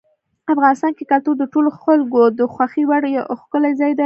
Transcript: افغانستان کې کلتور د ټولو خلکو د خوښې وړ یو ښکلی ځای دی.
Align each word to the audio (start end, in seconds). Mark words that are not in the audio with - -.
افغانستان 0.53 0.91
کې 0.97 1.03
کلتور 1.11 1.35
د 1.39 1.43
ټولو 1.53 1.69
خلکو 1.81 2.21
د 2.39 2.41
خوښې 2.53 2.83
وړ 2.89 3.03
یو 3.15 3.37
ښکلی 3.41 3.71
ځای 3.79 3.91
دی. 3.93 3.99